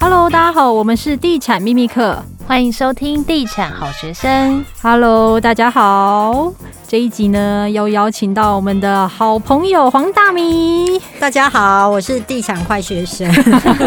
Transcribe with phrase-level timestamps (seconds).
[0.00, 4.64] Hello，大家好，我们是地产秘密课，欢迎收听地产好学生。
[4.82, 6.52] Hello，大家好。
[6.90, 10.98] 这一集呢，要邀请到我们的好朋友黄大米。
[11.20, 13.30] 大家好，我是地产坏学生。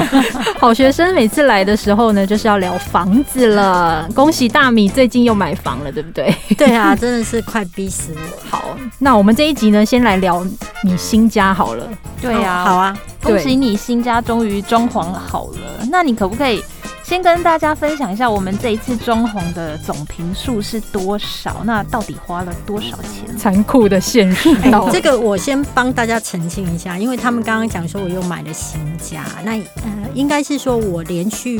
[0.62, 4.08] 好学生每次来的时候呢，就是要聊房子了。
[4.14, 6.32] 恭喜大米最近又买房了，对不对？
[6.56, 8.38] 对啊，真的是快逼死我。
[8.48, 10.46] 好，那我们这一集呢，先来聊
[10.84, 11.90] 你新家好了。
[12.22, 15.88] 对啊，好啊，恭喜你新家终于装潢好了。
[15.90, 16.64] 那你可不可以？
[17.12, 21.62] 先跟大家分享一下，我们这一次装潢的总坪数是多少？
[21.66, 23.38] 那到底花了多少钱？
[23.38, 24.50] 残酷的现实。
[24.62, 31.60] 欸， 这个我先帮大家澄清一下，因为他们刚刚讲说我又买了新家，那呃，应该是说我连续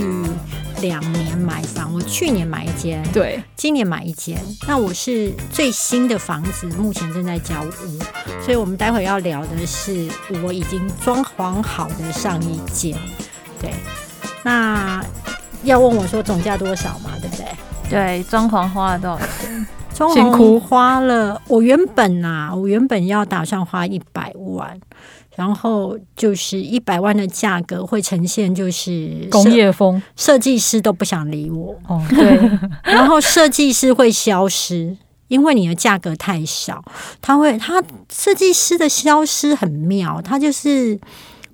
[0.80, 4.42] 两年买房，我去年买一间，对，今年买一间。
[4.66, 8.00] 那我是最新的房子，目前正在交屋，
[8.42, 10.08] 所以我们待会要聊的是
[10.46, 12.98] 我已经装潢好的上一间，
[13.60, 13.74] 对，
[14.46, 15.04] 那。
[15.64, 17.12] 要问我说总价多少嘛？
[17.22, 17.46] 对不对？
[17.90, 19.68] 对，装潢花了多少钱？
[19.94, 24.80] 装潢花了，我原本啊，我原本要打算花一百万，
[25.36, 31.76] 然后就是一百万的价格会呈现就是工业风，设计师都不想理我。
[31.88, 32.40] 哦， 对，
[32.84, 34.96] 然后设计师会消失，
[35.28, 36.84] 因为你的价格太少，
[37.22, 41.00] 他会，他设计师的消失很妙，他就是。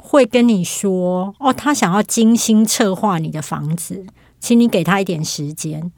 [0.07, 4.05] 会跟你说哦，他想要精心策划你的房子，
[4.39, 5.91] 请你给他一点时间。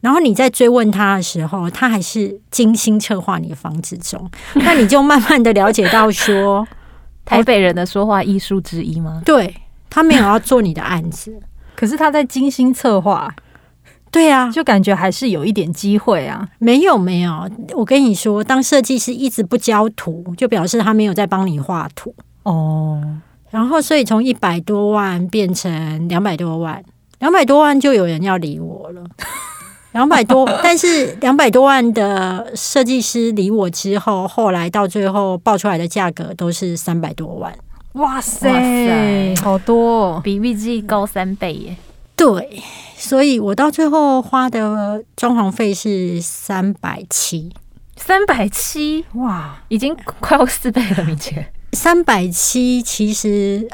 [0.00, 4.30] 然后你在追问他的时候，他还是精心策划你的房子中。
[4.54, 6.66] 那你就慢慢的了解到说，
[7.26, 9.20] 台北人的说话艺术之一吗？
[9.24, 9.54] 对，
[9.90, 11.38] 他没有要做你的案子，
[11.76, 13.34] 可是他在精心策划。
[14.10, 16.48] 对啊，就感觉还是有一点机会啊。
[16.58, 22.14] 没有没有，我跟你说，当设计师一直不交图，就表示他没有在帮你画图。
[22.42, 23.02] 哦，
[23.50, 26.82] 然后所以从一百多万变成两百多万，
[27.18, 29.04] 两百多万就有人要理我了。
[29.92, 37.52] 两百多， 但是两百多万的设计师理我之后，后来到最后报出来的价格都是三百多万。
[37.94, 41.76] 哇塞，哇塞，好多哦，比预计高三倍耶。
[42.14, 42.62] 对，
[42.96, 47.50] 所以我到最后花的装潢费是三百七，
[47.96, 51.50] 三百七，哇，已经快要四倍了，明姐。
[51.72, 53.68] 三百七其实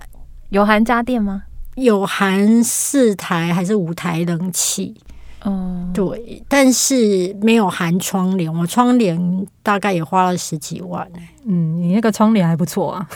[0.50, 1.44] 有含家电吗？
[1.76, 4.94] 有含四台还是五台冷气？
[5.42, 8.52] 哦，对，但是没有含窗帘。
[8.52, 11.06] 我窗帘大概也花了十几万。
[11.44, 13.08] 嗯，你那个窗帘还不错啊。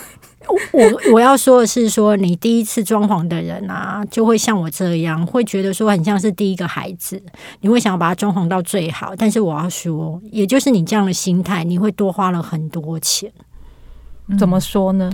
[0.73, 7.23] 我我要说的是，说你第一次装潢的人啊，就会像我这样，会觉得说很像是第一个孩子，
[7.61, 9.15] 你会想要把它装潢到最好。
[9.17, 13.31] 但是我要说，也就是你这样的心态，你会多花了很多钱。
[14.37, 15.11] 怎么说呢？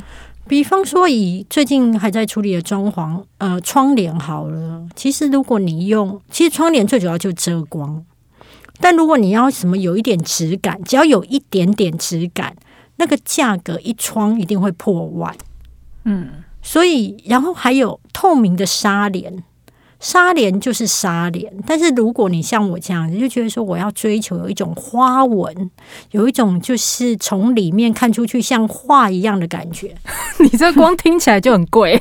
[0.47, 4.87] 比方说，以最近还在处理的装潢，呃，窗帘好了。
[4.95, 8.05] 其实如果你用，其实窗帘最主要就遮光。
[8.81, 12.55] 但如果你要什么有一点质感，只要有一点点质感，
[12.97, 15.35] 那个价格一窗一定会破万。
[16.05, 16.29] 嗯，
[16.61, 19.45] 所以然后还有透明的纱帘。
[20.05, 25.71] 纱帘就是纱帘，但是如果你像我这样，子就觉得说我要追求有一种花纹，
[26.11, 29.95] 有一种就是从里面看出去像画一样的感觉，
[30.39, 31.99] 你这光听起来就很贵，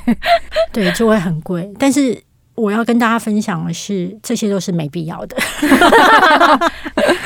[0.73, 2.21] 对，就会很贵，但是。
[2.55, 5.35] 我要跟大家分享的是，这些都是没必要的，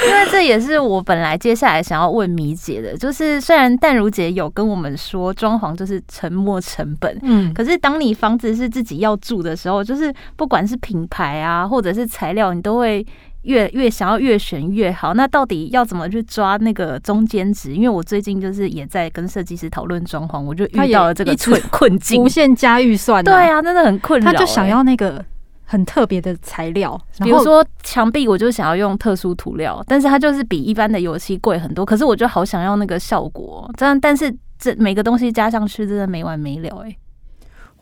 [0.07, 13.05] 因为这也是我本来接下来想要问米姐的，就是虽然淡如姐有跟我们说装潢就是沉没成本，嗯，可是当你房子是自己要住的时候，就是不管是品牌啊，或者是材料，你都会。
[13.47, 17.73] 越越想要越选越好，那到底要怎么去抓那个中间值？
[17.73, 23.23] 因为我最近就是也在跟设计师讨论装潢，我就遇到了这个困困 境，无限加预算。
[23.23, 24.31] 对啊，真的很困扰。
[24.31, 25.23] 他就想要那个
[25.63, 31.85] 很特别的材料，比如说墙壁，我就想要用特殊涂料，但是它就是比一般的油漆贵很多。
[31.85, 36.83] 可是我就好想要那个效果，这样，但是这每个东西加上去真的没完没了。
[36.85, 36.95] 哎，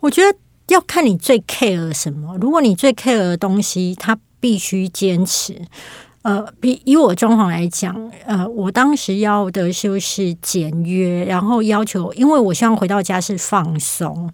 [0.00, 0.38] 我觉得
[0.68, 2.36] 要看你最 care 什么。
[2.40, 5.60] 如果你最 care 的东西，它必须坚持，
[6.22, 14.30] 呃，比以我装潢来讲，呃，我当时要的就是简约，然后要求，因为我希望回到家是放松，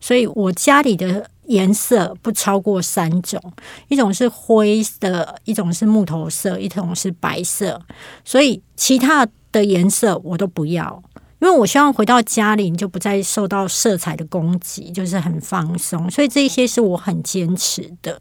[0.00, 3.40] 所以我家里的颜色不超过三种，
[3.88, 7.80] 一种是灰色，一种是木头色，一种是白色，
[8.24, 11.00] 所以其他的颜色我都不要，
[11.40, 18.20] 因为我希望回到家里你就不再受到色彩的攻击，就是很放松，所以这些是我很坚持的。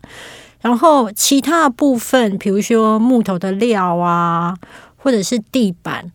[0.65, 4.57] 然后其他部分，比如说木头的料啊，
[4.97, 6.12] 或者是地板，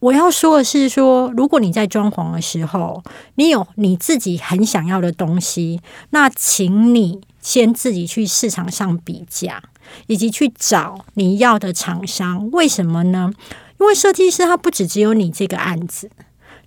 [0.00, 3.02] 我要说的是说，如果你在装潢的时候，
[3.34, 5.82] 你有你自己很想要的东西，
[6.12, 9.62] 那请你先自己去市场上比价，
[10.06, 12.50] 以及去找你要的厂商。
[12.52, 13.30] 为什么呢？
[13.78, 16.10] 因为设计师他不只只有你这个案子，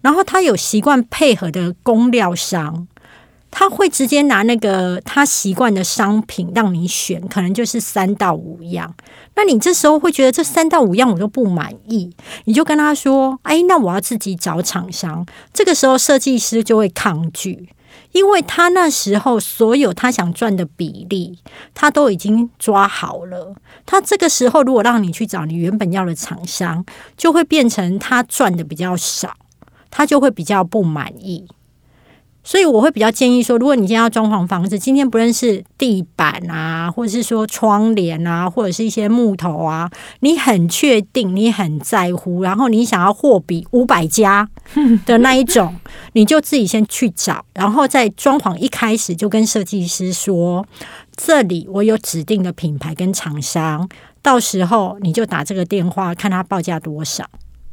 [0.01, 2.87] 然后他有习惯配合的工料商。
[3.49, 8.93] 他会直接拿那个他习惯的商品让你选，可能就是三到五样。
[9.35, 12.11] 那你这时候会觉得这三到五样我都不满意，
[12.45, 17.69] 你就跟他说：“哎，那我要自己找厂商。”这个时候设计师就会抗拒，
[18.11, 21.39] 因为他那时候所有他想赚的比例，
[21.73, 23.55] 他都已经抓好了。
[23.85, 26.85] 他这个时候如果让你去找你原本要的厂商，
[27.15, 29.35] 就会变成他赚的比较少，
[29.89, 31.47] 他就会比较不满意。
[32.47, 39.91] 所以我会比较建议说，如果你今天要装潢房子，今天不论是地板啊，或者是说窗帘啊，或者是一些木头啊，
[40.21, 44.49] 你很确定，你很在乎，然后你想要货比五百家
[45.05, 45.75] 的那一种，
[46.13, 50.65] 你就自己先去找，然后在装潢一开始就跟设计师说，
[51.17, 53.89] 这里我有指定的品牌跟厂商，
[54.21, 57.25] 到时候你就打这个电话，看他报价多少。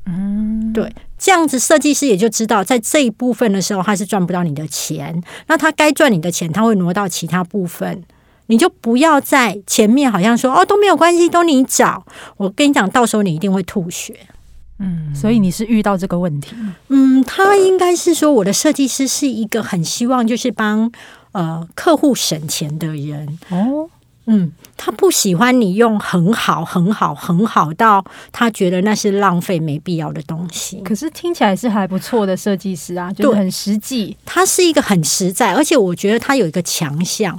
[0.07, 5.23] 嗯，对，这样子设计师也就知道，在这一部分的时候，他是赚不到你的钱。
[5.47, 8.03] 那他该赚你的钱，他会挪到其他部分。
[8.47, 12.05] 你就不要在前面好像说哦，都没有关系，都你找。
[12.37, 14.15] 我跟你讲，到时候你一定会吐血。
[14.79, 16.55] 嗯，所以你是遇到这个问题？
[16.89, 20.93] 嗯，他应该是说，我的设计师是一个很希望就是帮
[21.33, 23.89] 呃客户省钱的人哦。
[24.27, 30.81] 嗯，他不喜欢你用很好、很好、很好到他觉得那是浪费、没必要的东西。
[30.83, 34.17] 可是听起来是还不错的设计师啊，就是很实际。
[34.25, 37.39] 他是一个很实在，而且我觉得他有一个强项。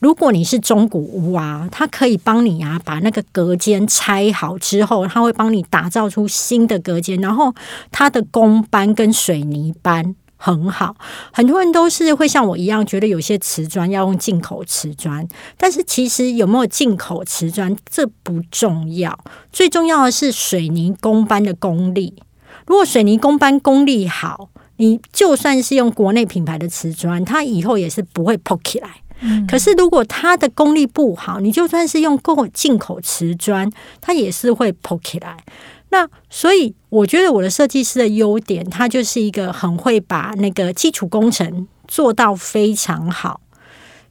[0.00, 7.54] 如果你是中古屋啊，他可以帮你啊把那个隔间拆好之后，他会帮你打造出新的隔间，然后
[7.92, 10.16] 他的工班跟水泥班。
[10.44, 10.96] 很好，
[11.32, 15.24] 很多人都是会像我一样觉得有些瓷砖要用进口瓷砖，
[15.56, 19.16] 但是其实有没有进口瓷砖这不重要，
[19.52, 22.20] 最重要的是水泥工班的功力。
[22.66, 24.48] 如果水泥工班功力好，
[24.78, 28.88] 你就算是用国内品牌的瓷砖，它以后也是不会破起来。
[29.20, 29.46] 嗯。
[29.46, 35.36] 可是如果它的功力不好，你就算是用过进口瓷砖，它也是会破起来。
[35.92, 43.42] 那所以，我觉得我的设计师的优点，他就是一个很会把那个基础工程做到非常好，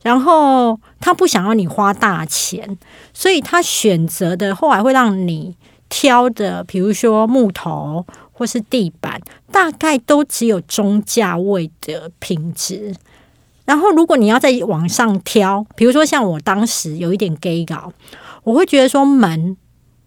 [0.03, 2.77] 然后他不想要你花大钱，
[3.15, 5.57] 所以他选择的后来会让你
[5.89, 9.19] 挑的，比如说木头或是地板，
[9.51, 12.93] 大概都只有中价位的品质。
[13.65, 17.91] 然后，如果你要再往上挑，比如说像我当时有一点 gay 搞，
[18.43, 19.57] 我会觉得说门。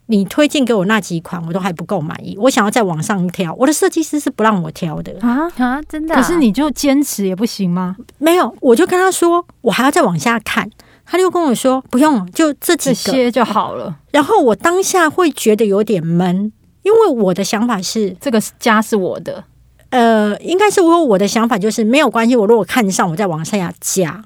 [0.07, 2.37] 你推荐给我那几款，我都还不够满意。
[2.39, 5.81] 我想要再往上挑，我的设计师是不让我挑的啊啊！
[5.89, 6.21] 真的啊？
[6.21, 7.97] 可是你就坚持也不行吗？
[8.19, 10.69] 没有，我就跟他说，我还要再往下看。
[11.07, 13.95] 他就跟我说，不用，就这几个这些就好了。
[14.11, 16.51] 然后我当下会觉得有点闷，
[16.83, 19.45] 因为我的想法是，这个家是我的。
[19.91, 24.25] 呃，应该是我我的想法就是没有关系，我如果看上，我再往下加。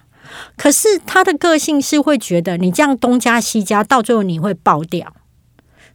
[0.57, 5.13] 可是他的个性是会觉得你这样东加西加，到最后你会爆掉。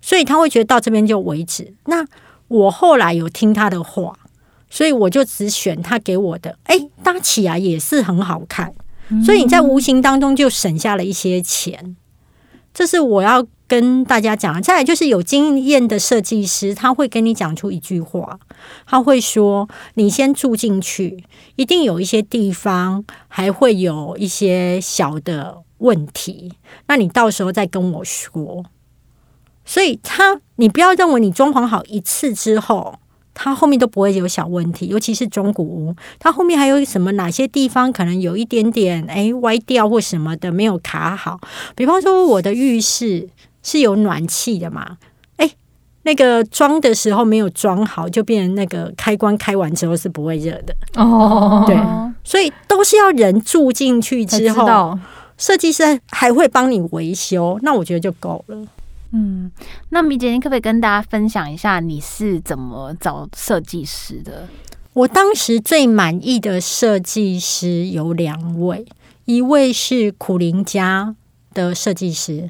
[0.05, 1.73] 所以他会觉得到这边就为止。
[1.85, 2.05] 那
[2.49, 4.13] 我后来有听他的话，
[4.69, 6.59] 所以我就只选他给我的。
[6.65, 8.73] 哎，搭起来也是很好看，
[9.25, 11.95] 所以你在无形当中就省下了一些钱。
[12.73, 14.61] 这是我要跟大家讲。
[14.61, 18.37] 再来就是有经验的设计师，他会跟你讲出一句话，
[18.85, 21.23] 他会说：“你先住进去，
[21.55, 26.51] 一定有一些地方还会有一些小的问题，
[26.87, 28.65] 那你到时候再跟我说。”
[29.65, 32.99] 所以他，你不要认为你装潢好一次之后，
[33.33, 34.87] 它后面都不会有小问题。
[34.87, 41.39] 尤其是中古屋，它后面还有什么哪些地方可能有一点点诶歪掉或什么的没有卡好。
[41.75, 43.27] 比方说，我的浴室
[43.63, 44.97] 是有暖气的嘛，
[45.37, 45.51] 诶，
[46.03, 51.63] 那个装的时候没有装好，就变成那个开关开完之后是不会热的哦。
[51.65, 51.75] 对，
[52.23, 54.99] 所以都是要人住进去之后，
[55.37, 58.57] 设计师还会帮你维修，那我觉得就够了。
[59.15, 59.51] 嗯，
[59.89, 64.47] 那米姐，你可不可以跟大家分享一下你是怎么找设计师的？
[64.93, 68.85] 我当时最满意的设计师有两位，
[69.25, 71.15] 一位是苦林家
[71.53, 72.49] 的设计师，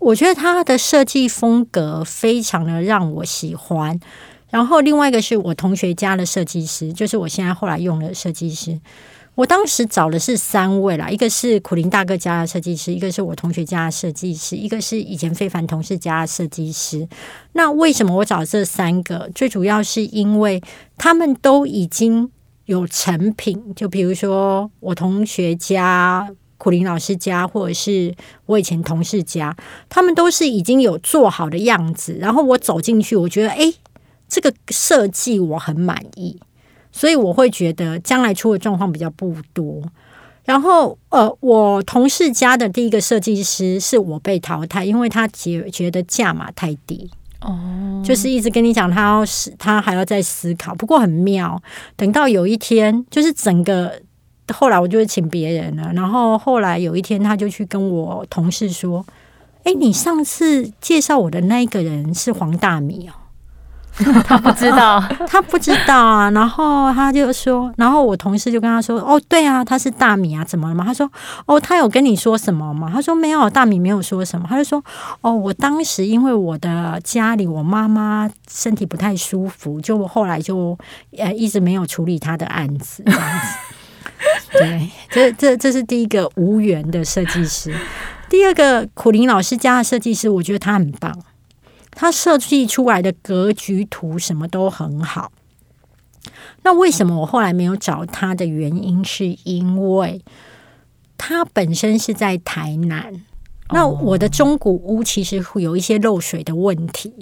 [0.00, 3.98] 我觉得他的设计风格非常的让我喜欢。
[4.50, 8.78] 然后另外一个是我同学家的设计师，就是我现在后来用的设计师。
[9.34, 17.08] 我当时找的是三位啦，一个是苦苓大哥家的设计师，一个是我同学家的设计师，一个是以前非凡同事家的设计师。
[17.52, 19.30] 那为什么我找这三个？
[19.34, 20.62] 最主要是因为
[20.98, 22.30] 他们都已经
[22.66, 26.28] 有成品，就比如说我同学家。
[26.58, 28.14] 苦苓老师家，或者是
[28.46, 29.56] 我以前同事家，
[29.88, 32.16] 他们都是已经有做好的样子。
[32.20, 33.74] 然后我走进去，我觉得，哎，
[34.28, 36.38] 这个设计我很满意，
[36.92, 39.82] 所以我会觉得将来出的状况比较不多。
[40.44, 50.74] 然后，呃，我同事家的第一个设计师是我被淘汰，因为他觉觉得价码太低，哦，就是一直跟你讲他要是他还要再思考。
[50.74, 51.60] 不过很妙，
[51.96, 53.92] 等到有一天，就是整个。
[54.52, 59.02] 后来我就请别人了，然后后来有一天，他就去跟我同事说
[59.62, 63.14] ：“哎，你上次介绍我的那个人是黄大米哦。”
[64.24, 66.30] 他不知道， 他不知道啊。
[66.30, 71.10] 然后他就说，然后我同事就跟他说：“哦，对啊，他是大米啊，怎么了嘛？”他说
[71.46, 74.82] ：“哦，他有跟你说什么吗？”他说：“没有，大米没有说什么。”他就说
[75.20, 80.76] ：“哦，我当时因为我的家里我妈妈身体不太舒服，就后来就
[81.18, 83.58] 呃一直没有处理他的案子这样子。
[84.58, 87.74] ”对，这这这是第一个无缘的设计师。
[88.28, 91.14] 第二个苦林老师家的设计师，我觉得他很棒，
[91.92, 95.30] 他设计出来的格局图什么都很好。
[96.62, 100.22] 那为什么我后来没有找他的原因，是因为
[101.16, 103.24] 他本身是在台南，
[103.70, 107.12] 那我的中古屋其实会有一些漏水的问题。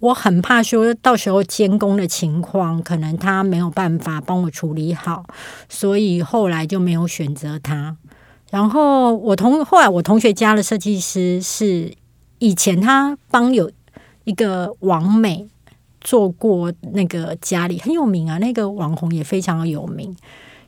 [0.00, 5.24] 我很怕说到时候监工的情况，可能他没有办法帮我处理好，
[5.68, 7.96] 所以后来就没有选择他。
[8.50, 11.92] 然后我同后来我同学家的设计师是
[12.38, 13.70] 以前他帮有
[14.24, 15.48] 一个网美
[16.00, 20.16] 做过那个家里很有名啊，那个网红也非常有名。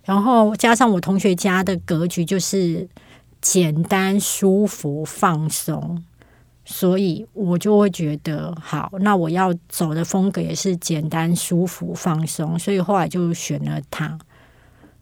[0.04, 2.88] 然后加上我同学家的格局就是
[3.40, 6.02] 简单、舒服、放松。
[6.62, 14.16] 所以我就会觉得好，那我要走的风格也是简单、舒服、放松，所以后来就选了他。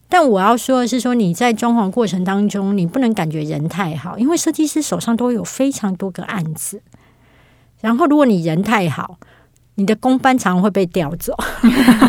[0.08, 6.80] 但我要说的是，说你在装潢过程当中，你不能感觉人太好，因为设计师手上都有非常多个案子。
[7.80, 9.18] 然后，如果你人太好，
[9.76, 11.32] 你的工班常常会被调走，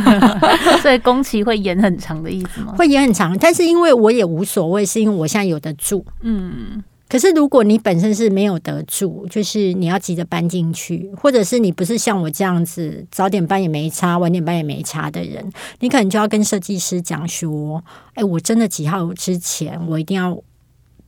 [0.82, 2.74] 所以工期会延很长的意思吗？
[2.78, 6.84] 会延很长，但是因为我也无所谓，是因为我现在有得住，嗯。
[7.10, 20.40] 可是，如果你本身是没有得住，就是你要急着搬进去，或者是你不是像我这样子早点搬也没差，晚点搬也没差的人，你可能就要跟设计师讲说：“哎，我真的几号之前我一定要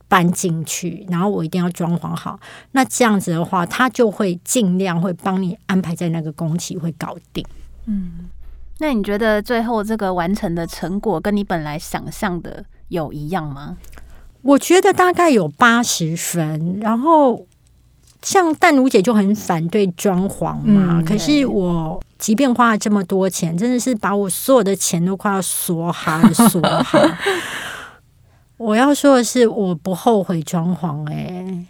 [0.08, 2.40] 搬进去，然后我一定要装潢好。”
[2.72, 7.46] 那这样子的话，他就会尽量会帮你安排在那个工期会搞定。
[7.86, 8.28] 嗯，
[8.80, 13.76] 那你觉得最后这个完成的成果跟你本来想象的有一样吗？
[14.42, 17.46] 我觉得大概有八十分，然后
[18.22, 27.18] 像淡如姐就很反对装潢嘛，嗯、可是我即便花了这么多钱，真的是把我所有的钱都快要梭哈梭哈。
[28.58, 31.66] 我要说的是，我不后悔装潢哎、欸。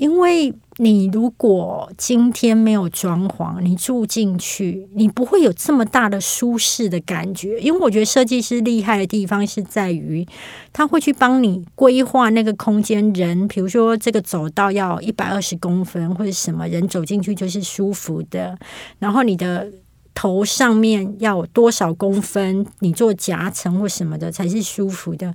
[0.00, 7.60] 因为你如果今天没有装潢，你住进去，你不会有这么大的舒适的感觉。
[7.60, 10.26] 因为我觉得设计师厉害的地方是在于，
[10.72, 13.12] 他会去帮你规划那个空间。
[13.12, 18.58] 人，比如说这个走道要一百二十公分，或者什么人走进去就是舒服的。
[19.00, 19.70] 然后你的
[20.14, 25.34] 头上面要多少公分，你做夹层或什么的才是舒服的。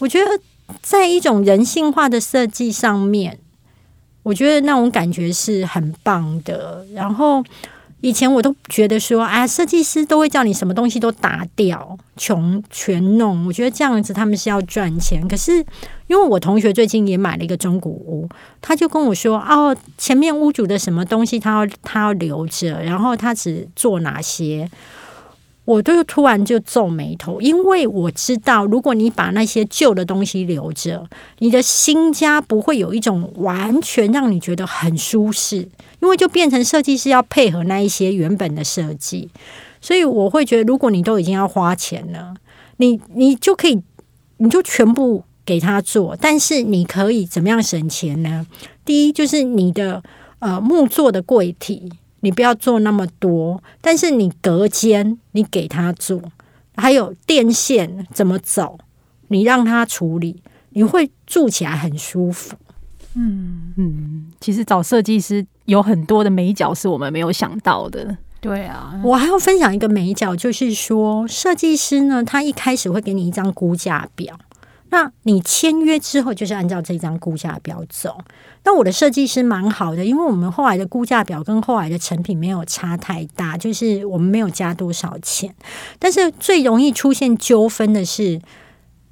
[0.00, 0.40] 我觉得
[0.82, 3.38] 在一种人性化的设计上面。
[4.22, 6.84] 我觉得那种感觉是很棒的。
[6.94, 7.42] 然后
[8.00, 13.46] 以前我都觉得说，啊，设计师都会叫你什么东西都打掉，穷全弄。
[13.46, 15.26] 我觉得这样子他们是要赚钱。
[15.28, 15.52] 可是
[16.06, 18.28] 因为我同学最近也买了一个中古屋，
[18.60, 24.70] 他就跟我说，哦，前面屋主的什么东西他要他要留着，然后他只做哪些。
[25.70, 31.06] 我就突然就皱眉头，因为我知道，如果你把那些旧的东西留着，
[31.38, 35.58] 你的新家不会有一种完全让你觉得很舒适，
[36.00, 39.30] 因为就变成设计师要配合那一些原本的设计，
[39.80, 42.34] 所以我会觉得，如果你都已经要花钱了，
[42.78, 43.80] 你你就可以，
[44.38, 48.44] 你就全部给他做，但是你可以怎么样省钱呢？
[48.84, 50.02] 第一就是你的
[50.40, 51.92] 呃木作的柜体。
[52.20, 56.22] 你不要做那么多，但是你隔间你给他做，
[56.76, 58.78] 还有电线怎么走，
[59.28, 62.56] 你让他处理，你会住起来很舒服。
[63.14, 68.16] 嗯嗯，其实找设计师有很多的美角是我们没有想到的。
[68.40, 74.38] 对啊，我还要分享一个美角，就是说设计师呢，他一开始会给你一张估价表。
[74.90, 78.18] 那你签约之后，就是按照这张估价表走。
[78.64, 85.54] 那我的设计师蛮好的，因为我们后来的估价表跟后来的成品没有差太大，就是我们没有加多少钱。
[85.98, 88.40] 但是最容易出现纠纷的是，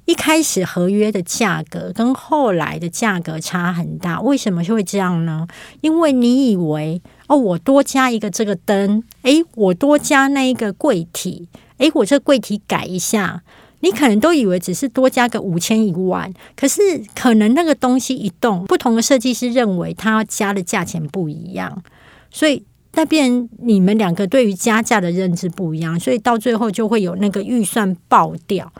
[0.05, 4.19] 一开始合约的价格跟后来的价格差很大。
[4.21, 5.47] 为什么会这样呢？
[5.81, 13.41] 因为你以为哦，我多加一个这个灯，诶，我多加那一个柜体，诶，我这柜体改一下。
[13.81, 16.81] 你可能都以为只是多加个五千一万，可是
[17.15, 21.81] 可能那个东西一动，不同的设计师认为他加的价钱不一样，
[22.29, 28.71] 所以那边你们两个对于加价的认知不一样，所以到最后就会有那个预算爆掉。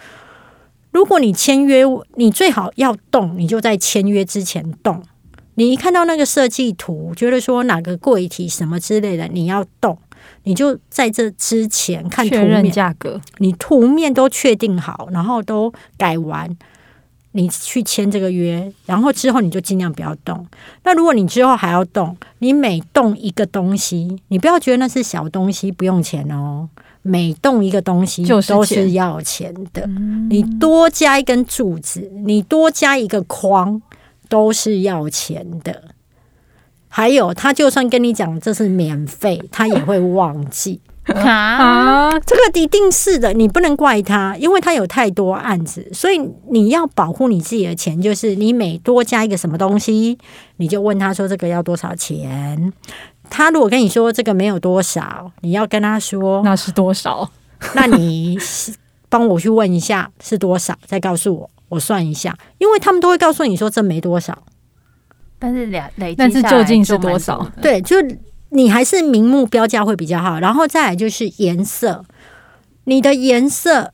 [0.91, 1.83] 如果你签约，
[2.15, 5.03] 你最好要动，你就在签约之前动。
[5.53, 9.97] 你一看到那个设计图，觉得说哪个柜体什么之类的，你要动。
[10.49, 16.49] 你就在这之前看图面价格，你图面都确定好，然后都改完，
[17.33, 20.43] 你去签这个约，然后之后你就尽量不要动。
[20.83, 26.67] 那如果你之后还要动，你每动一个东西，你不要觉得那是小东西不用钱哦，
[27.03, 29.87] 每动一个东西都是要钱的。
[30.31, 33.79] 你多加一根柱子，你多加一个框，
[34.27, 35.83] 都是要钱的。
[36.89, 42.11] 还有，他就算跟你讲这是免费，他也会忘记 啊。
[42.21, 46.19] 这个一定是的，你不能怪他，因为他有太多案子，所以
[46.49, 48.01] 你要保护你自己的钱。
[48.01, 50.17] 就是你每多加一个什么东西，
[50.57, 52.73] 你就问他说这个要多少钱。
[53.29, 57.29] 他如果跟你说这个没有多少，你要跟他说 那是多少？
[57.75, 58.37] 那你
[59.09, 62.35] 帮我去问一下是多少，再告诉我，我算一下。
[62.57, 64.37] 因为他们都会告诉你说这没多少。
[65.39, 67.49] 但是两累，但是究竟是多少？
[67.61, 67.95] 对，就
[68.49, 70.39] 你还是明目标价会比较好。
[70.39, 72.03] 然后再来就是颜色，
[72.83, 73.93] 你的颜色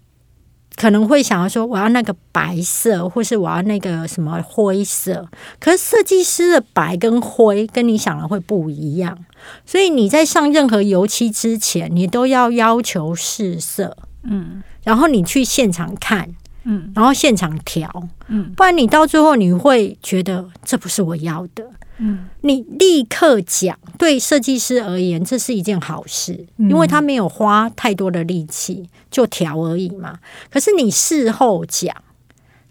[0.76, 5.30] 可能会想要说我要那个白色，或是我要那个什么灰色。
[5.60, 9.18] 可是设计师的白跟灰跟你想的会不一样，
[9.66, 13.96] 所以你在上任何油漆之前，你都要要求试色。
[14.24, 16.30] 嗯，然后你去现场看。
[16.68, 17.88] 嗯，然后现场调，
[18.28, 21.64] 嗯，不然你到最后你会觉得这不是我要的，
[22.00, 30.18] 嗯，你立刻讲，对设计师而言这是一件好事，因为他没有花太多的力气就调而已嘛。
[30.50, 31.96] 可是你事后讲，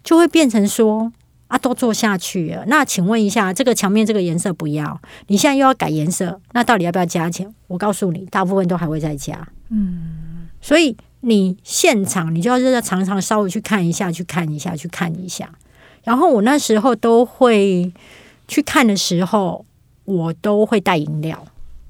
[0.03, 1.09] 就会变成说
[1.47, 7.49] 啊，都做下去了，那请问一下，这个墙面这个颜色不要，你现在又要改颜色，那到底要不要加钱？
[7.67, 10.97] 我告诉你，大部分都还会再加，嗯，所以。
[11.27, 15.49] 你现场，你就要要常常稍微去看一下，去看一下，去看一下。
[16.03, 17.91] 然后我那时候都会
[18.47, 19.65] 去看的时候，
[20.03, 21.43] 我都会带饮料，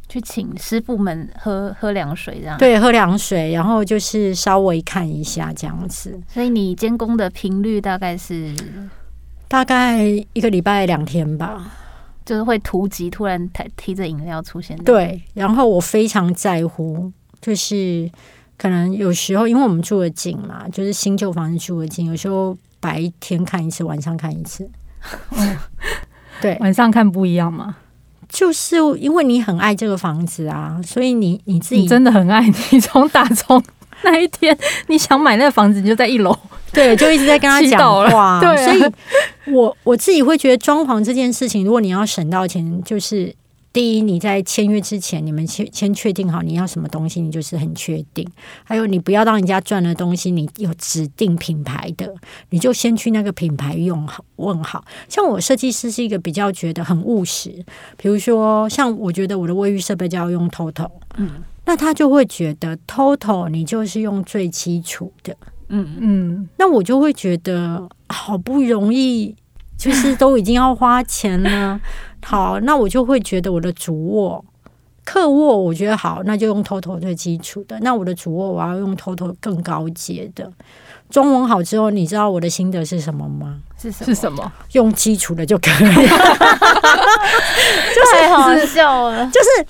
[0.08, 2.58] 去请师傅们喝喝凉水，这样。
[2.58, 6.17] 对，喝凉水，然后就是稍微看一下这样子。
[6.30, 8.56] 所以你监工的频率大概是
[9.50, 11.69] 大概一个礼拜两天吧，
[12.24, 14.78] 就是会突击突然提提着饮料出现。
[14.86, 18.10] 对，然后我非常在乎，就是。
[18.58, 24.70] 可能有时候，因为我们住的近嘛，就是新旧房子住的近，有时候白天看一次，晚上看一次。
[26.41, 27.76] 对，晚上看不一样吗？
[28.30, 32.46] 就是因为你很爱这个房子啊，所以你你自己你真的很爱。
[32.72, 33.62] 你从打从
[34.04, 36.38] 那一天你想买那个房子，你就在一楼，
[36.72, 38.39] 对，就一直在跟他 讲话。
[38.39, 43.36] 对，所以我我自己会觉得装潢这件事情，如果你要省到钱，就是。
[43.76, 48.26] 第一，你在签约之前，你们先先确定好你要什么东西，你就是很确定。
[48.64, 52.16] 还有，你不要让人家赚的东西，你有指定品牌的，
[52.52, 54.86] 你就先去那个品牌用好问好。
[55.10, 57.52] 像我设计师是一个比较觉得很务实，
[57.98, 65.36] 比如说像我觉得我的卫浴设备就要用 TOTO，嗯，那他就会觉得 TOTO 你就是用最基础的，
[65.68, 69.36] 嗯嗯，那我就会觉得好不容易，
[69.78, 71.82] 就是都已经要花钱了。
[72.28, 74.44] 好，那我就会觉得我的主卧、
[75.04, 77.80] 客卧，我觉得好，那就用 TOTO 最基础的。
[77.82, 80.52] 那我的主卧我要用 TOTO 更高阶的。
[81.12, 83.60] 中文好之后，你知道我的心得是什么吗？
[83.80, 84.06] 是什么？
[84.06, 84.52] 是什么？
[84.72, 86.18] 用基础的就可以了。
[88.12, 89.68] 太好笑了，就是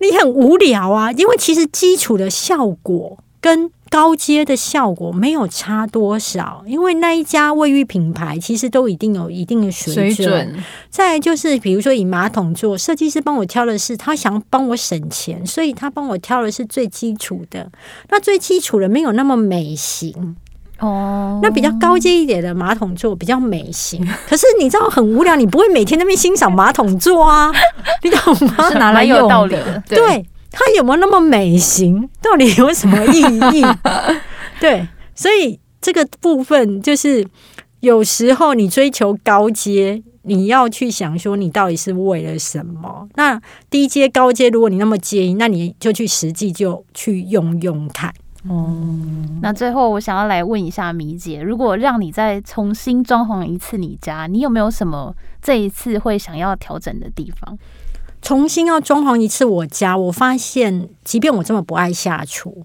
[0.00, 3.72] 你很无聊啊，因为其实基础的效果跟。
[3.88, 10.12] 高阶的效果没有差多少，因为那一家卫浴品牌其实都一定有一定的水准。
[10.12, 10.64] 水准。
[10.90, 17.70] 再来就是，比如说以马桶座，设计师帮我挑的是他想帮我省钱，所以他帮我挑的是最基础的。
[18.10, 20.36] 那最基础的没有那么美型
[20.80, 24.06] 哦，那比较高阶一点的马桶座比较美型。
[24.28, 27.50] 可是你知道很无聊，你不会每天那边欣赏马桶座啊，
[28.02, 28.68] 你懂吗？
[28.68, 29.98] 是拿来 有道理的，对。
[29.98, 30.26] 对
[30.58, 33.62] 它有没有那么美型，到底有什么意义？
[34.58, 37.26] 对，所以这个部分就是
[37.80, 43.06] 有时候你追求高阶，你要去想说你到底是为了什么。
[43.16, 43.38] 那
[43.68, 48.08] 低阶、高阶，如果你那么介意，那你就去实际就去用用看。
[48.48, 57.58] 哦、嗯，那最后我想要来问一下米姐，如果让你再重新装潢一次你家，你有没有什么这一次会想要调整的地方？
[58.22, 62.62] 重新要装潢一次我家，我发现，即便我这么不爱下厨，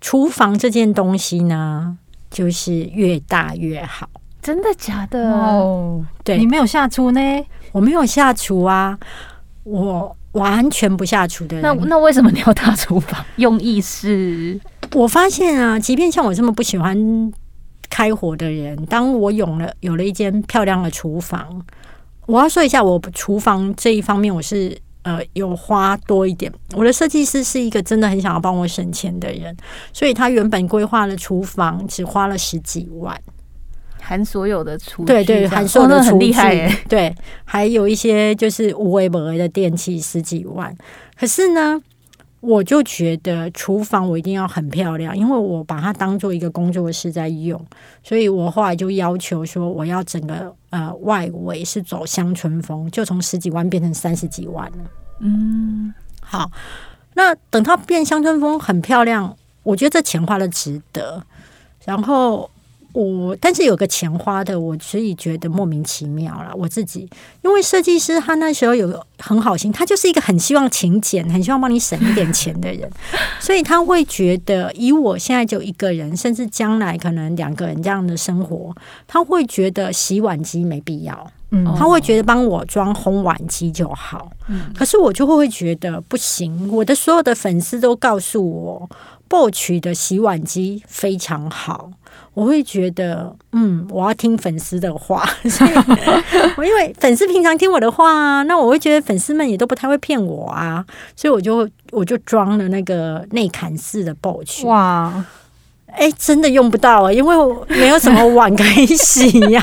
[0.00, 1.98] 厨房这件东西呢，
[2.30, 4.08] 就是越大越好。
[4.40, 5.32] 真的假的？
[5.32, 7.20] 哦，对，你没有下厨呢？
[7.72, 8.98] 我没有下厨啊，
[9.64, 11.62] 我完全不下厨的人。
[11.62, 13.24] 那那为什么你要大厨房？
[13.36, 14.60] 用意是？
[14.92, 17.32] 我发现啊，即便像我这么不喜欢
[17.88, 21.64] 开火的人，当我有了有了一间漂亮的厨房，
[22.26, 26.52] 我要说一下，我厨房这一方面我是呃有花多一点。
[26.74, 29.56] 我的设计师是一个真的很想要帮我省钱的人，
[29.92, 33.20] 所以他原本规划的厨房只花了十几万，
[34.00, 40.76] 含所有的厨具，对对，含所有的厨具，哦，很厉害耶，对，还有一些就是无微不为的电器十几万，
[41.18, 41.80] 可是呢。
[42.46, 47.58] 我就觉得厨房我一定要很漂亮，因为我把它当做一个工作室在用，
[48.02, 54.78] 所以我后来就要求说，我要整个呃外围是走乡村风，就从十几万变成三十几万了。
[55.20, 56.50] 嗯，好，
[57.14, 61.24] 那等它变乡村风很漂亮，我觉得这钱花的值得。
[61.84, 62.50] 然后。
[62.94, 66.54] 我但是有个钱花的，我所以觉得莫名其妙了。
[66.56, 67.08] 我自己
[67.42, 72.88] 因为设计师他那时候有个很好心，他就是一个很希望勤俭、很希望帮你省一点钱的人，
[73.40, 78.72] 所以他会觉得以我现在就一个人，甚至将来可能两个人这样的生活，
[79.08, 86.70] 他会觉得洗碗机没必要，嗯，他会觉得帮我装烘碗机就好，嗯，可是我就会觉得不行。
[86.70, 88.88] 我的所有的粉丝都告诉我
[89.28, 91.90] ，Bosch 的洗碗机非常好。
[92.34, 95.70] 我会觉得，嗯，我要听粉丝的话， 所以
[96.56, 104.66] 我因为粉丝平常听我的话啊，那我会觉得粉丝们也都不太会骗我啊，所以我就我就装了那个内砍式的 Bosch。
[104.66, 105.24] 哇，
[105.86, 109.62] 哎，真的用不到啊，因为我没有什么碗可以洗呀，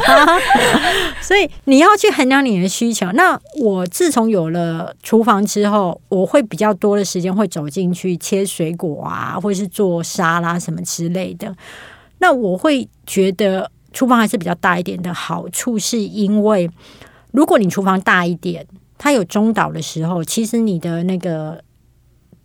[1.20, 3.06] 所以你要去衡量你的需求。
[3.12, 11.54] 那我自从有了厨房之后，我会比较多的时间会走进去切水果啊，或者是做沙拉什么之类的。
[12.22, 16.70] 那我会觉得厨房还是比较大一点的好处，是因为
[17.32, 18.66] 如果你厨房大一点，
[19.00, 21.62] 它有中岛的时候，其实你的那个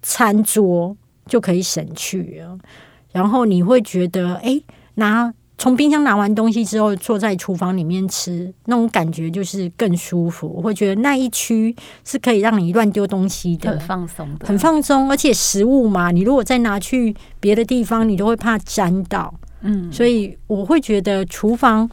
[0.01, 2.59] 餐桌就可以省去了。
[3.12, 4.59] 然后你会觉得，哎，
[4.95, 10.53] 拿从冰箱拿完东西之后，坐在厨房里面吃，那种感觉就是更舒服。
[10.57, 15.11] 我会觉得那一区是可以让你乱丢东西的，很放松的，很放松。
[15.11, 19.33] 而且食物嘛，你如果再拿去别的地方，你都会怕沾到。
[19.61, 21.88] 嗯，所以我会觉得厨房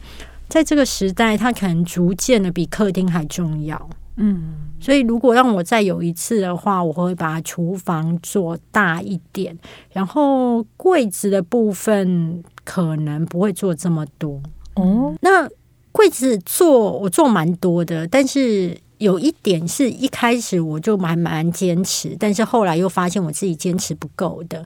[0.48, 3.90] 在这个时代，它可能逐渐的比客厅还重要。
[4.16, 9.58] 嗯，所以如果让我再有一次的话，我会把厨房做大一点，
[9.90, 14.40] 然后柜子的部分可能不会做这么多。
[14.74, 15.48] 哦，那
[15.90, 24.64] 柜子做我做蛮多的，但是有一点是一开始我就蛮蛮坚持，但是后来又发现我自己坚持不够的。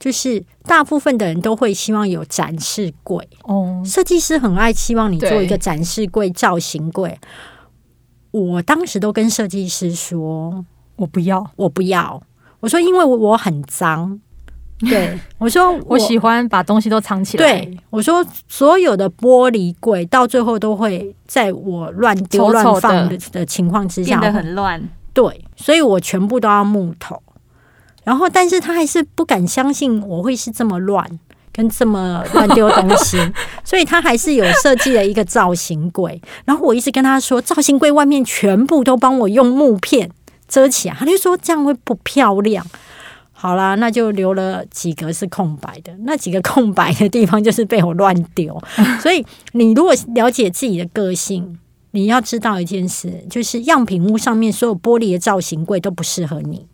[0.00, 7.16] 就是大部分的人都会希望有展示柜哦，设计师很爱希望你做一个展示柜、造型柜。
[8.30, 10.64] 我当时都跟设计师说，
[10.96, 12.20] 我不要，我不要。
[12.60, 14.18] 我说，因为我我很脏。
[14.88, 17.46] 对，我说我， 我喜欢把东西都藏起来。
[17.46, 24.82] 对，我说所有的玻璃柜到最后都会在我乱丢乱放的的情况之下变得很乱。
[25.12, 27.22] 对，所以我全部都要木头。
[28.04, 31.06] 然后，但是他还是不敢相信我会是这么乱，
[31.52, 33.18] 跟这么乱丢东西，
[33.62, 36.20] 所以他还是有设计了一个造型柜。
[36.44, 40.10] 然后我一直跟他说，造型柜外面全部都帮我用木片
[40.48, 42.66] 遮起来，他就说这样会不漂亮。
[43.32, 48.60] 好啦，那就留了几格是空白的，那几个空白的地方就是被我乱丢。
[49.00, 51.58] 所以你如果了解自己的个性，
[51.92, 56.66] 你要知道一件事，就是样品屋上面所有玻璃的造型柜都不适合你。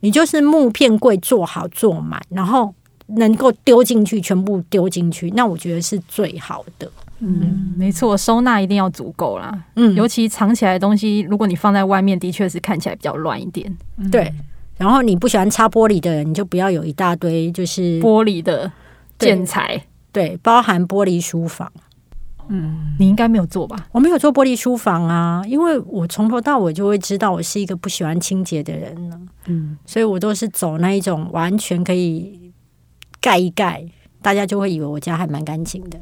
[0.00, 2.74] 你就是木片柜做好做满，然后
[3.06, 6.90] 能够丢进去，全部丢进去，那我觉得是最好的。
[7.20, 9.64] 嗯，没错，收纳一定要足够啦。
[9.74, 13.76] 嗯，尤其藏起来的东西，如果你放在外面，的确是看起来比较乱一点。
[14.12, 14.32] 对，
[14.76, 18.70] 然后你不喜欢擦玻璃的人，你就不要有一大堆就是玻璃的
[19.18, 19.82] 建材。
[20.12, 21.72] 对，包含玻璃书房。
[22.48, 23.86] 嗯，你应该没有做吧？
[23.92, 29.20] 我没有做玻璃书房啊，因为我从头到尾就会知道我是一个不喜欢清洁的人呢。
[29.46, 32.52] 嗯，所以我都是走那一种完全可以
[33.20, 33.84] 盖一盖，
[34.22, 35.98] 大家就会以为我家还蛮干净的。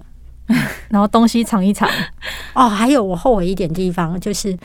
[0.89, 1.89] 然后东西藏一藏。
[2.55, 4.57] 哦，还有我后悔一点地方就是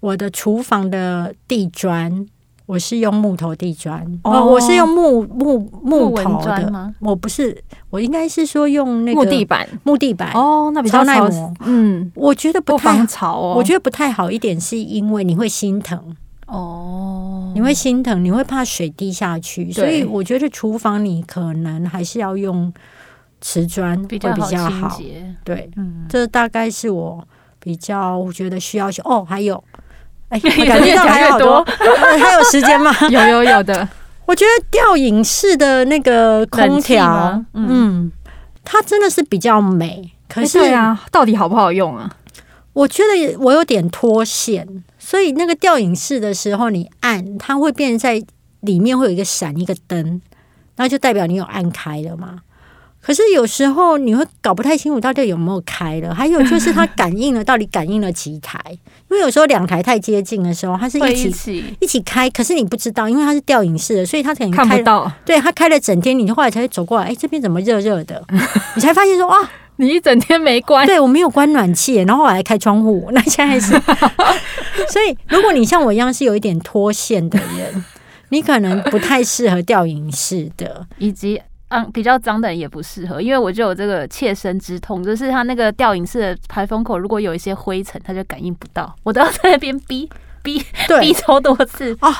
[0.00, 2.26] 我的厨房的地砖。
[2.66, 6.70] 我是用木头地砖，哦，我是用木木木头的。
[6.70, 6.94] 吗？
[7.00, 10.32] 我不是，我应该是说用那个木地板，木地板。
[10.32, 11.52] 哦，那比较耐磨。
[11.60, 16.16] 嗯，我觉得不太防潮哦，我觉得不太好一点，是因为你会心疼。
[16.46, 22.72] 哦，你会心疼，你会怕水滴下去，所以我觉得厨房你可能还是要用
[23.42, 24.98] 瓷砖会比较好。
[25.44, 27.26] 对，嗯，这大概是我
[27.58, 29.62] 比较我觉得需要修哦，还有。
[30.30, 31.64] 哎， 感觉到还有好多，
[32.18, 32.94] 还有时间吗？
[33.10, 33.88] 有有有的。
[34.26, 38.10] 我觉得吊影式的那个空调，嗯，
[38.64, 40.10] 它真的是比较美。
[40.28, 42.10] 可是啊，到底好不好用啊？
[42.72, 44.66] 我觉得我有点脱线，
[44.98, 48.20] 所以那个吊影式的时候，你按它会变成在
[48.60, 50.20] 里面会有一个闪一个灯，
[50.76, 52.38] 那就代表你有按开了嘛。
[53.04, 58.58] 可是有时候你会搞不太清楚到底有没有开了，还有就是它感应了到底感应了几台？
[59.10, 65.12] 因为有时候两台太接近的时候，它是一起一起，开，可是你不知道，因为它是吊影式的，所以它可能开看不到。
[65.24, 68.22] 对，它开了整天，你就后来才会走过来，哎，这边怎么热热的？
[68.74, 73.72] 你才发现说哇，你一整天没关，对我没有关暖气，然后我还开窗户，那现在是。
[74.90, 77.84] 所以如果你像我一样是有一点脱线的人，
[78.30, 81.40] 你可能不太适合吊影式的，以及。
[81.74, 90.08] 脏比较脏的人也不适合，因为我就有这个切身之痛，就是它那个吊影式的排风口，如果有一些灰尘，它就感应不到，我都要在那边逼
[90.42, 90.62] 逼
[91.00, 92.14] 逼超多次哦。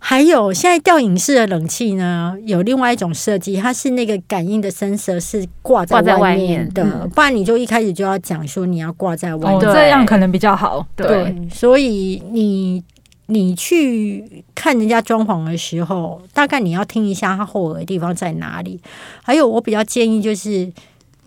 [0.00, 10.86] 还有现在吊影式的冷气呢，有另外一种设计，它是那个感应的 sensor 是挂在外面的，面不然你就一开始就要讲说你要挂在外面，哦，这样可能比较好。
[10.94, 12.84] 对，对，所以你。
[13.30, 18.80] 你去看人家装潢的时候，大概你要听一下他后悔的地方在哪里。
[19.22, 20.72] 还有，我比较建议就是，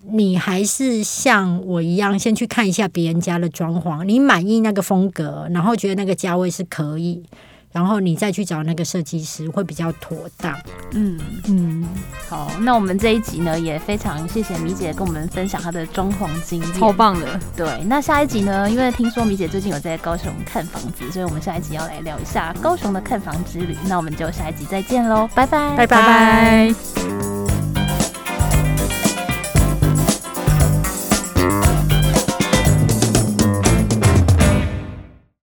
[0.09, 7.23] 你还是像我一样，先去看一下别人家的装潢，你满意那个风格，然后觉得那个价位是可以。
[7.71, 10.57] 然后你再去找那个设计师会比较妥当。
[10.93, 11.87] 嗯嗯，
[12.29, 17.39] 好，那我们这一集呢也非常谢谢米姐跟我们分享她的装潢经验，超棒的。
[17.55, 23.77] 对，那下一集呢，因为听说米姐最近有在高雄看房子，所以我们下一集要来聊一下高雄的看房之旅。
[23.87, 27.30] 那我们就下一集再见喽，拜拜，拜拜。